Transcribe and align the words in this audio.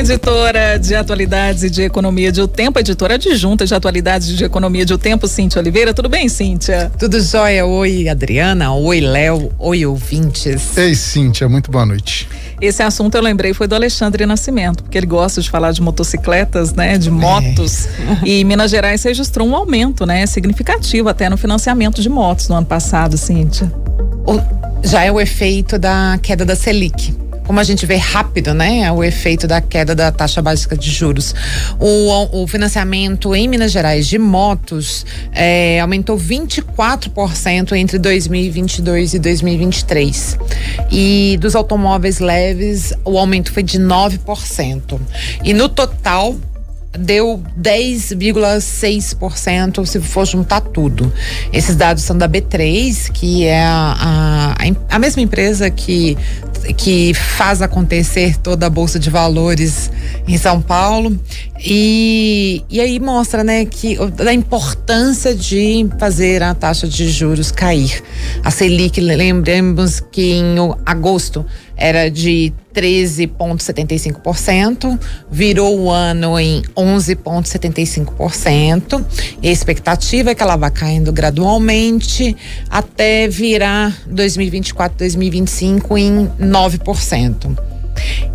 Co-editora 0.00 0.78
de 0.78 0.94
atualidades 0.94 1.62
e 1.62 1.68
de 1.68 1.82
economia 1.82 2.32
de 2.32 2.40
O 2.40 2.48
Tempo, 2.48 2.78
editora 2.78 3.16
adjunta 3.16 3.66
de 3.66 3.74
atualidades 3.74 4.30
e 4.30 4.32
de 4.34 4.44
economia 4.44 4.82
de 4.82 4.94
O 4.94 4.98
Tempo, 4.98 5.28
Cíntia 5.28 5.60
Oliveira. 5.60 5.92
Tudo 5.92 6.08
bem, 6.08 6.26
Cíntia? 6.26 6.90
Tudo 6.98 7.20
jóia. 7.20 7.66
Oi, 7.66 8.08
Adriana. 8.08 8.72
Oi, 8.72 8.98
Léo. 8.98 9.52
Oi, 9.58 9.84
ouvintes. 9.84 10.74
Ei, 10.78 10.94
Cíntia. 10.94 11.50
Muito 11.50 11.70
boa 11.70 11.84
noite. 11.84 12.26
Esse 12.62 12.82
assunto 12.82 13.14
eu 13.14 13.20
lembrei 13.20 13.52
foi 13.52 13.68
do 13.68 13.74
Alexandre 13.74 14.24
Nascimento, 14.24 14.82
porque 14.84 14.96
ele 14.96 15.06
gosta 15.06 15.42
de 15.42 15.50
falar 15.50 15.70
de 15.70 15.82
motocicletas, 15.82 16.72
né, 16.72 16.96
de 16.96 17.10
motos. 17.10 17.86
É. 17.86 17.90
E 18.24 18.42
Minas 18.42 18.70
Gerais 18.70 19.02
registrou 19.02 19.46
um 19.46 19.54
aumento, 19.54 20.06
né, 20.06 20.24
significativo 20.24 21.10
até 21.10 21.28
no 21.28 21.36
financiamento 21.36 22.00
de 22.00 22.08
motos 22.08 22.48
no 22.48 22.54
ano 22.54 22.66
passado, 22.66 23.18
Cíntia. 23.18 23.70
O, 24.26 24.40
já 24.82 25.04
é 25.04 25.12
o 25.12 25.20
efeito 25.20 25.78
da 25.78 26.18
queda 26.22 26.46
da 26.46 26.56
Selic 26.56 27.20
como 27.50 27.58
a 27.58 27.64
gente 27.64 27.84
vê 27.84 27.96
rápido, 27.96 28.54
né, 28.54 28.92
o 28.92 29.02
efeito 29.02 29.48
da 29.48 29.60
queda 29.60 29.92
da 29.92 30.12
taxa 30.12 30.40
básica 30.40 30.76
de 30.76 30.88
juros. 30.88 31.34
O, 31.80 32.42
o 32.42 32.46
financiamento 32.46 33.34
em 33.34 33.48
Minas 33.48 33.72
Gerais 33.72 34.06
de 34.06 34.20
motos 34.20 35.04
é, 35.32 35.80
aumentou 35.80 36.16
24% 36.16 37.72
entre 37.72 37.98
2022 37.98 39.14
e 39.14 39.18
2023. 39.18 40.38
E 40.92 41.38
dos 41.40 41.56
automóveis 41.56 42.20
leves, 42.20 42.94
o 43.04 43.18
aumento 43.18 43.50
foi 43.50 43.64
de 43.64 43.80
9%. 43.80 45.00
E 45.42 45.52
no 45.52 45.68
total, 45.68 46.36
deu 46.98 47.42
10,6% 47.58 49.86
se 49.86 49.98
for 50.00 50.26
juntar 50.26 50.60
tudo. 50.60 51.10
Esses 51.52 51.76
dados 51.76 52.02
são 52.02 52.18
da 52.18 52.28
B3, 52.28 53.12
que 53.12 53.44
é 53.44 53.62
a, 53.62 54.56
a, 54.56 54.58
a 54.88 54.98
mesma 54.98 55.22
empresa 55.22 55.70
que 55.70 56.18
que 56.76 57.12
faz 57.14 57.62
acontecer 57.62 58.36
toda 58.36 58.66
a 58.66 58.70
bolsa 58.70 58.98
de 58.98 59.10
valores 59.10 59.90
em 60.26 60.38
São 60.38 60.60
Paulo 60.60 61.18
e, 61.58 62.64
e 62.68 62.80
aí 62.80 62.98
mostra 63.00 63.44
né 63.44 63.64
que 63.64 63.96
da 64.10 64.32
importância 64.32 65.34
de 65.34 65.88
fazer 65.98 66.42
a 66.42 66.54
taxa 66.54 66.86
de 66.86 67.10
juros 67.10 67.50
cair 67.50 68.02
a 68.42 68.50
Selic 68.50 69.00
lembremos 69.00 70.00
que 70.00 70.32
em 70.32 70.56
agosto 70.86 71.44
era 71.80 72.08
de 72.10 72.52
13,75%, 72.74 75.00
virou 75.30 75.80
o 75.80 75.90
ano 75.90 76.38
em 76.38 76.60
11,75%. 76.76 79.02
E 79.42 79.48
a 79.48 79.52
expectativa 79.52 80.28
é 80.30 80.34
que 80.34 80.42
ela 80.42 80.56
vá 80.56 80.68
caindo 80.70 81.10
gradualmente 81.10 82.36
até 82.68 83.26
virar 83.26 83.96
2024, 84.06 84.98
2025 84.98 85.96
em 85.96 86.28
9%. 86.38 87.79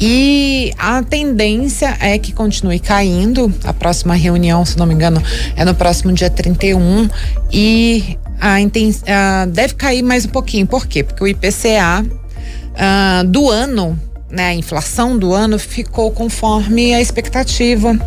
E 0.00 0.72
a 0.78 1.02
tendência 1.02 1.96
é 2.00 2.16
que 2.18 2.32
continue 2.32 2.78
caindo. 2.78 3.52
A 3.64 3.72
próxima 3.72 4.14
reunião, 4.14 4.64
se 4.64 4.78
não 4.78 4.86
me 4.86 4.94
engano, 4.94 5.20
é 5.56 5.64
no 5.64 5.74
próximo 5.74 6.12
dia 6.12 6.30
31 6.30 7.08
e 7.52 8.16
a, 8.40 8.56
a 8.58 9.44
deve 9.46 9.74
cair 9.74 10.02
mais 10.02 10.24
um 10.24 10.28
pouquinho. 10.28 10.66
Por 10.66 10.86
quê? 10.86 11.02
Porque 11.02 11.24
o 11.24 11.26
IPCA 11.26 12.04
uh, 12.04 13.24
do 13.26 13.50
ano, 13.50 13.98
né, 14.30 14.50
a 14.50 14.54
inflação 14.54 15.18
do 15.18 15.34
ano 15.34 15.58
ficou 15.58 16.12
conforme 16.12 16.94
a 16.94 17.00
expectativa, 17.00 17.98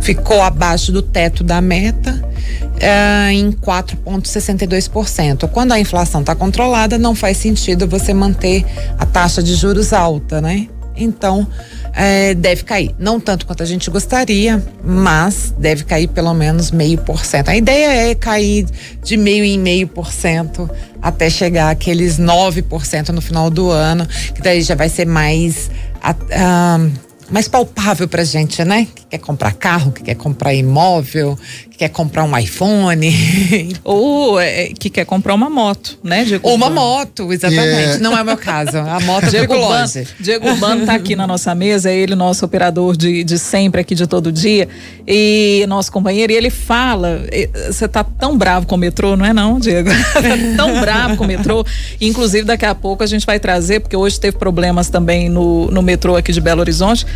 ficou 0.00 0.40
abaixo 0.40 0.92
do 0.92 1.02
teto 1.02 1.42
da 1.42 1.60
meta 1.60 2.22
uh, 2.22 3.30
em 3.32 3.50
4,62%. 3.50 5.48
Quando 5.48 5.72
a 5.72 5.80
inflação 5.80 6.20
está 6.20 6.36
controlada, 6.36 6.96
não 6.96 7.16
faz 7.16 7.38
sentido 7.38 7.88
você 7.88 8.14
manter 8.14 8.64
a 8.96 9.04
taxa 9.04 9.42
de 9.42 9.56
juros 9.56 9.92
alta, 9.92 10.40
né? 10.40 10.68
Então, 10.96 11.46
é, 11.92 12.34
deve 12.34 12.64
cair. 12.64 12.94
Não 12.98 13.20
tanto 13.20 13.46
quanto 13.46 13.62
a 13.62 13.66
gente 13.66 13.90
gostaria, 13.90 14.62
mas 14.84 15.54
deve 15.58 15.84
cair 15.84 16.08
pelo 16.08 16.32
menos 16.34 16.70
meio 16.70 16.98
por 16.98 17.24
cento. 17.24 17.48
A 17.48 17.56
ideia 17.56 18.10
é 18.10 18.14
cair 18.14 18.66
de 19.02 19.16
meio 19.16 19.44
em 19.44 19.58
meio 19.58 19.88
por 19.88 20.12
cento 20.12 20.68
até 21.00 21.30
chegar 21.30 21.70
aqueles 21.70 22.18
9% 22.18 23.10
no 23.10 23.20
final 23.20 23.48
do 23.50 23.70
ano, 23.70 24.06
que 24.34 24.42
daí 24.42 24.60
já 24.62 24.74
vai 24.74 24.88
ser 24.88 25.06
mais. 25.06 25.70
Uh, 26.02 27.06
mais 27.30 27.48
palpável 27.48 28.06
pra 28.06 28.22
gente, 28.22 28.64
né? 28.64 28.86
Que 29.08 29.10
quer 29.10 29.18
comprar 29.18 29.52
carro, 29.52 29.92
que 29.92 30.02
quer 30.02 30.16
comprar 30.16 30.52
imóvel, 30.52 31.38
que 31.70 31.78
quer 31.78 31.88
comprar 31.90 32.24
um 32.24 32.36
iPhone. 32.36 33.08
Ou 33.84 34.40
é, 34.40 34.66
que 34.68 34.90
quer 34.90 35.04
comprar 35.04 35.34
uma 35.34 35.48
moto, 35.48 35.98
né, 36.02 36.24
Diego? 36.24 36.48
Ou 36.48 36.54
uma 36.54 36.68
moto, 36.68 37.32
exatamente. 37.32 37.64
Yeah. 37.64 37.98
Não 38.00 38.18
é 38.18 38.22
o 38.22 38.24
meu 38.24 38.36
caso. 38.36 38.78
A 38.78 38.98
moto 39.00 39.30
Diego 39.30 39.54
longe. 39.54 40.06
Diego 40.18 40.48
Urbano 40.48 40.86
tá 40.86 40.94
aqui 40.94 41.14
na 41.14 41.26
nossa 41.26 41.54
mesa, 41.54 41.90
é 41.90 41.96
ele, 41.96 42.14
nosso 42.14 42.44
operador 42.44 42.96
de, 42.96 43.22
de 43.22 43.38
sempre 43.38 43.80
aqui 43.80 43.94
de 43.94 44.06
todo 44.06 44.32
dia, 44.32 44.68
e 45.06 45.64
nosso 45.68 45.92
companheiro, 45.92 46.32
e 46.32 46.36
ele 46.36 46.50
fala, 46.50 47.20
você 47.66 47.86
tá 47.86 48.02
tão 48.02 48.36
bravo 48.36 48.66
com 48.66 48.74
o 48.74 48.78
metrô, 48.78 49.16
não 49.16 49.24
é 49.24 49.32
não, 49.32 49.58
Diego? 49.58 49.88
tá 50.12 50.22
tão 50.56 50.80
bravo 50.80 51.16
com 51.16 51.24
o 51.24 51.26
metrô. 51.26 51.64
Inclusive, 52.00 52.44
daqui 52.44 52.66
a 52.66 52.74
pouco 52.74 53.04
a 53.04 53.06
gente 53.06 53.24
vai 53.24 53.38
trazer, 53.38 53.80
porque 53.80 53.96
hoje 53.96 54.18
teve 54.18 54.36
problemas 54.36 54.88
também 54.88 55.28
no, 55.28 55.70
no 55.70 55.82
metrô 55.82 56.16
aqui 56.16 56.32
de 56.32 56.40
Belo 56.40 56.60
Horizonte, 56.60 57.06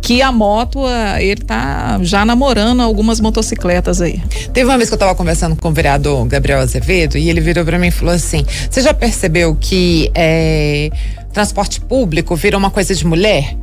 que 0.00 0.22
a 0.22 0.32
moto, 0.32 0.80
ele 1.18 1.42
tá 1.42 1.98
já 2.02 2.24
namorando 2.24 2.80
algumas 2.80 3.20
motocicletas 3.20 4.00
aí. 4.00 4.22
Teve 4.52 4.68
uma 4.68 4.76
vez 4.76 4.88
que 4.88 4.94
eu 4.94 4.98
tava 4.98 5.14
conversando 5.14 5.56
com 5.56 5.68
o 5.68 5.72
vereador 5.72 6.26
Gabriel 6.26 6.60
Azevedo 6.60 7.18
e 7.18 7.28
ele 7.28 7.40
virou 7.40 7.64
para 7.64 7.78
mim 7.78 7.88
e 7.88 7.90
falou 7.90 8.14
assim: 8.14 8.44
Você 8.70 8.82
já 8.82 8.94
percebeu 8.94 9.56
que 9.58 10.10
é, 10.14 10.90
transporte 11.32 11.80
público 11.80 12.34
virou 12.34 12.58
uma 12.58 12.70
coisa 12.70 12.94
de 12.94 13.06
mulher? 13.06 13.56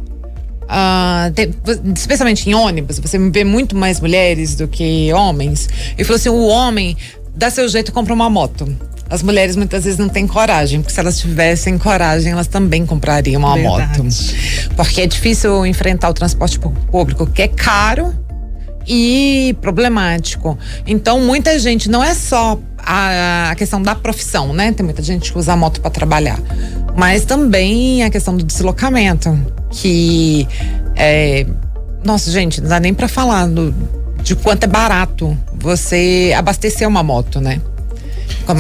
Uh, 0.67 1.31
especialmente 1.95 2.49
em 2.49 2.53
ônibus, 2.53 2.99
você 2.99 3.17
vê 3.17 3.45
muito 3.45 3.73
mais 3.73 4.01
mulheres 4.01 4.53
do 4.53 4.67
que 4.67 5.11
homens. 5.13 5.69
Ele 5.93 6.03
falou 6.03 6.17
assim: 6.17 6.29
o 6.29 6.45
homem 6.47 6.97
dá 7.33 7.49
seu 7.49 7.67
jeito 7.69 7.89
e 7.89 7.91
compra 7.91 8.13
uma 8.13 8.29
moto. 8.29 8.67
As 9.09 9.23
mulheres 9.23 9.55
muitas 9.55 9.85
vezes 9.85 9.97
não 9.97 10.09
têm 10.09 10.27
coragem, 10.27 10.81
porque 10.81 10.93
se 10.93 10.99
elas 10.99 11.17
tivessem 11.19 11.77
coragem, 11.77 12.31
elas 12.31 12.47
também 12.47 12.85
comprariam 12.85 13.39
uma 13.39 13.55
Verdade. 13.55 14.01
moto. 14.01 14.75
Porque 14.75 15.01
é 15.01 15.07
difícil 15.07 15.65
enfrentar 15.65 16.09
o 16.09 16.13
transporte 16.13 16.59
público, 16.59 17.25
que 17.25 17.41
é 17.41 17.47
caro 17.47 18.13
e 18.87 19.55
problemático. 19.61 20.57
Então, 20.85 21.19
muita 21.21 21.57
gente, 21.59 21.89
não 21.89 22.03
é 22.03 22.13
só 22.13 22.59
a, 22.77 23.51
a 23.51 23.55
questão 23.55 23.81
da 23.81 23.93
profissão, 23.95 24.53
né? 24.53 24.71
Tem 24.71 24.83
muita 24.83 25.01
gente 25.01 25.31
que 25.31 25.37
usa 25.37 25.53
a 25.53 25.55
moto 25.55 25.81
para 25.81 25.91
trabalhar, 25.91 26.39
mas 26.95 27.25
também 27.25 28.03
a 28.03 28.09
questão 28.09 28.35
do 28.35 28.43
deslocamento, 28.43 29.37
que 29.71 30.47
é, 30.95 31.45
nossa, 32.03 32.31
gente, 32.31 32.61
não 32.61 32.69
dá 32.69 32.79
nem 32.79 32.93
para 32.93 33.07
falar 33.07 33.47
do, 33.47 33.73
de 34.23 34.35
quanto 34.35 34.63
é 34.63 34.67
barato 34.67 35.37
você 35.53 36.33
abastecer 36.37 36.87
uma 36.87 37.03
moto, 37.03 37.41
né? 37.41 37.61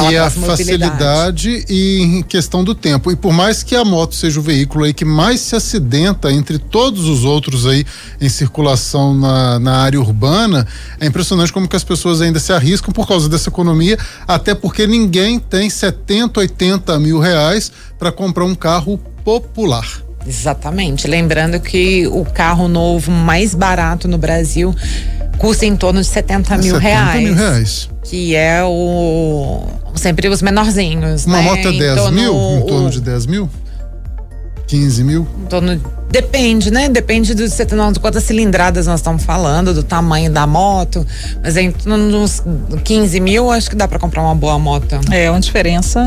E 0.09 0.17
a 0.17 0.29
facilidade 0.29 1.65
e 1.69 2.01
em 2.01 2.21
questão 2.21 2.63
do 2.63 2.75
tempo. 2.75 3.11
E 3.11 3.15
por 3.15 3.31
mais 3.31 3.63
que 3.63 3.75
a 3.75 3.85
moto 3.85 4.15
seja 4.15 4.39
o 4.39 4.43
veículo 4.43 4.85
aí 4.85 4.93
que 4.93 5.05
mais 5.05 5.39
se 5.41 5.55
acidenta 5.55 6.31
entre 6.31 6.57
todos 6.57 7.05
os 7.05 7.23
outros 7.23 7.65
aí 7.65 7.85
em 8.19 8.29
circulação 8.29 9.13
na, 9.13 9.59
na 9.59 9.77
área 9.77 9.99
urbana, 9.99 10.67
é 10.99 11.05
impressionante 11.05 11.53
como 11.53 11.67
que 11.67 11.75
as 11.75 11.83
pessoas 11.83 12.21
ainda 12.21 12.39
se 12.39 12.51
arriscam 12.51 12.91
por 12.91 13.07
causa 13.07 13.29
dessa 13.29 13.49
economia, 13.49 13.97
até 14.27 14.53
porque 14.53 14.85
ninguém 14.85 15.39
tem 15.39 15.69
70, 15.69 16.39
80 16.39 16.99
mil 16.99 17.19
reais 17.19 17.71
para 17.97 18.11
comprar 18.11 18.45
um 18.45 18.55
carro 18.55 18.99
popular. 19.23 20.07
Exatamente. 20.27 21.07
Lembrando 21.07 21.59
que 21.59 22.05
o 22.07 22.25
carro 22.25 22.67
novo 22.67 23.09
mais 23.09 23.55
barato 23.55 24.07
no 24.07 24.17
Brasil 24.17 24.75
custa 25.37 25.65
em 25.65 25.75
torno 25.75 26.01
de 26.01 26.07
70 26.07 26.57
mil 26.57 26.75
70 26.75 26.79
reais. 26.79 27.23
mil 27.23 27.35
reais. 27.35 27.89
Que 28.03 28.35
é 28.35 28.63
o. 28.63 29.65
Sempre 29.95 30.27
os 30.27 30.41
menorzinhos. 30.41 31.25
Uma 31.25 31.37
né? 31.37 31.43
moto 31.43 31.67
é 31.67 31.71
10 31.71 32.11
mil? 32.11 32.33
Em 32.33 32.65
torno 32.65 32.89
de 32.89 33.01
10 33.01 33.25
mil? 33.25 33.49
15 34.67 35.03
mil? 35.03 35.27
Em 35.43 35.45
torno. 35.45 35.81
Depende, 36.09 36.71
né? 36.71 36.87
Depende 36.89 37.33
do 37.33 37.47
de 37.47 37.99
quantas 37.99 38.23
cilindradas 38.23 38.87
nós 38.87 38.99
estamos 38.99 39.23
falando, 39.23 39.73
do 39.73 39.83
tamanho 39.83 40.31
da 40.31 40.45
moto. 40.45 41.05
Mas 41.41 41.57
em 41.57 41.73
uns 41.85 42.43
15 42.83 43.19
mil, 43.19 43.51
acho 43.51 43.69
que 43.69 43.75
dá 43.75 43.87
para 43.87 43.99
comprar 43.99 44.21
uma 44.21 44.35
boa 44.35 44.59
moto. 44.59 44.99
É 45.11 45.29
uma 45.29 45.39
diferença 45.39 46.01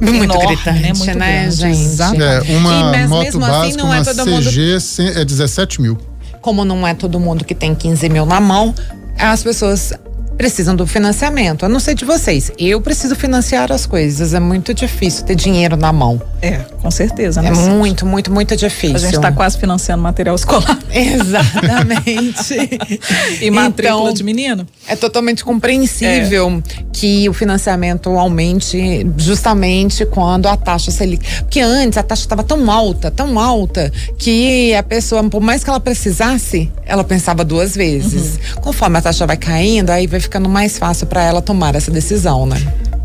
muito 0.00 0.24
enorme, 0.24 0.46
né? 0.46 0.46
gritante, 0.46 0.80
né? 0.80 0.92
Muito 0.92 1.18
né, 1.18 1.40
grande, 1.42 1.56
gente? 1.56 2.22
É, 2.22 2.40
uma 2.56 2.96
e, 2.96 3.06
moto 3.06 3.22
mesmo 3.22 3.40
básica, 3.40 3.66
assim, 3.66 3.76
não 3.76 3.94
é 3.94 4.02
todo 4.02 4.24
CG 4.24 4.30
mundo... 4.30 5.18
é 5.18 5.24
17 5.24 5.82
mil 5.82 5.98
como 6.40 6.64
não 6.64 6.86
é 6.86 6.94
todo 6.94 7.20
mundo 7.20 7.44
que 7.44 7.54
tem 7.54 7.74
15 7.74 8.08
mil 8.08 8.26
na 8.26 8.40
mão, 8.40 8.74
as 9.18 9.42
pessoas 9.42 9.92
precisam 10.38 10.76
do 10.76 10.86
financiamento. 10.86 11.64
Eu 11.64 11.68
não 11.68 11.80
sei 11.80 11.96
de 11.96 12.04
vocês, 12.04 12.52
eu 12.56 12.80
preciso 12.80 13.16
financiar 13.16 13.72
as 13.72 13.84
coisas. 13.84 14.32
É 14.32 14.38
muito 14.38 14.72
difícil 14.72 15.24
ter 15.24 15.34
dinheiro 15.34 15.76
na 15.76 15.92
mão. 15.92 16.22
É, 16.40 16.58
com 16.80 16.90
certeza. 16.92 17.42
Né? 17.42 17.48
É 17.48 17.52
muito, 17.52 18.06
muito, 18.06 18.30
muito 18.30 18.56
difícil. 18.56 18.96
A 18.96 19.00
gente 19.00 19.16
está 19.16 19.32
quase 19.32 19.58
financiando 19.58 20.00
material 20.00 20.36
escolar. 20.36 20.78
Exatamente. 20.94 22.54
e 23.42 23.50
matrícula 23.50 24.02
então, 24.02 24.14
de 24.14 24.22
menino. 24.22 24.66
É 24.86 24.94
totalmente 24.94 25.44
compreensível 25.44 26.62
é. 26.64 26.82
que 26.92 27.28
o 27.28 27.32
financiamento 27.32 28.08
aumente 28.10 29.04
justamente 29.16 30.06
quando 30.06 30.46
a 30.46 30.56
taxa 30.56 30.92
Selic. 30.92 31.42
Porque 31.42 31.60
antes 31.60 31.98
a 31.98 32.02
taxa 32.04 32.22
estava 32.22 32.44
tão 32.44 32.70
alta, 32.70 33.10
tão 33.10 33.40
alta, 33.40 33.92
que 34.16 34.72
a 34.72 34.84
pessoa, 34.84 35.28
por 35.28 35.40
mais 35.40 35.64
que 35.64 35.70
ela 35.70 35.80
precisasse, 35.80 36.70
ela 36.86 37.02
pensava 37.02 37.44
duas 37.44 37.74
vezes. 37.74 38.36
Uhum. 38.36 38.60
Conforme 38.60 38.98
a 38.98 39.02
taxa 39.02 39.26
vai 39.26 39.36
caindo, 39.36 39.90
aí 39.90 40.06
vai 40.06 40.20
ficando 40.28 40.48
mais 40.48 40.78
fácil 40.78 41.06
para 41.06 41.22
ela 41.22 41.40
tomar 41.40 41.74
essa 41.74 41.90
decisão, 41.90 42.46
né? 42.46 42.56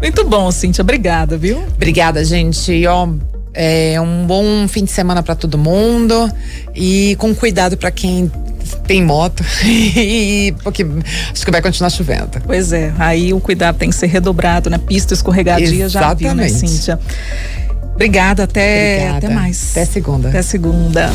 Muito 0.02 0.26
bom, 0.26 0.52
Cíntia. 0.52 0.82
Obrigada, 0.82 1.38
viu? 1.38 1.58
Obrigada, 1.76 2.24
gente. 2.26 2.86
Ó, 2.86 3.08
é 3.54 4.00
um 4.02 4.28
bom 4.28 4.68
fim 4.68 4.84
de 4.84 4.92
semana 4.92 5.24
para 5.24 5.34
todo 5.34 5.58
mundo 5.58 6.30
e 6.76 7.16
com 7.18 7.34
cuidado 7.34 7.78
para 7.78 7.90
quem 7.90 8.30
tem 8.86 9.04
moto 9.04 9.44
e 9.64 10.54
porque 10.64 10.86
acho 11.32 11.46
que 11.46 11.52
vai 11.52 11.62
continuar 11.62 11.90
chovendo. 11.90 12.42
Pois 12.46 12.74
é, 12.74 12.92
aí 13.00 13.34
o 13.34 13.40
cuidado 13.40 13.78
tem 13.78 13.90
que 13.90 13.96
ser 13.96 14.08
redobrado, 14.08 14.70
né? 14.70 14.78
Pista 14.78 15.14
escorregadia 15.14 15.86
Exatamente. 15.86 15.94
já 15.94 16.14
viu, 16.14 16.36
né, 16.36 16.50
Cíntia? 16.50 17.00
Obrigada, 17.94 18.44
até, 18.44 18.98
Obrigada. 18.98 19.28
até 19.28 19.36
mais. 19.36 19.72
Até 19.72 19.86
segunda. 19.86 20.30
Até 20.30 20.42
segunda. 20.42 21.14